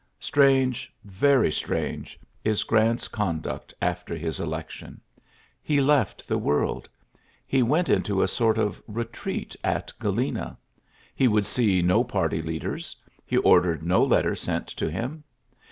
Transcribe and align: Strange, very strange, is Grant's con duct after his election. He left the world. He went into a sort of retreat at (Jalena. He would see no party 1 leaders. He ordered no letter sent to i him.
Strange, 0.19 0.91
very 1.03 1.51
strange, 1.51 2.19
is 2.43 2.63
Grant's 2.63 3.07
con 3.07 3.39
duct 3.39 3.71
after 3.79 4.15
his 4.15 4.39
election. 4.39 4.99
He 5.61 5.79
left 5.79 6.27
the 6.27 6.39
world. 6.39 6.89
He 7.45 7.61
went 7.61 7.87
into 7.87 8.23
a 8.23 8.27
sort 8.27 8.57
of 8.57 8.81
retreat 8.87 9.55
at 9.63 9.93
(Jalena. 10.01 10.57
He 11.13 11.27
would 11.27 11.45
see 11.45 11.83
no 11.83 12.03
party 12.03 12.39
1 12.39 12.47
leaders. 12.47 12.95
He 13.27 13.37
ordered 13.37 13.83
no 13.83 14.03
letter 14.03 14.33
sent 14.35 14.65
to 14.69 14.87
i 14.87 14.89
him. 14.89 15.23